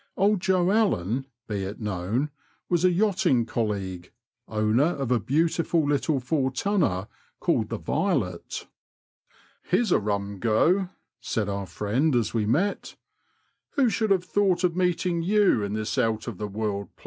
[0.17, 2.31] 'Old Joe Allen," be it known,
[2.69, 4.09] was a yachting colleague^
[4.47, 7.07] owner of a beautiful little four tonner
[7.39, 8.65] called the Violet.
[9.61, 10.89] Here's a rum go!
[11.05, 12.95] '* said our friend, as we met.
[13.73, 16.99] Who should have thought of meeting you in this out of the world place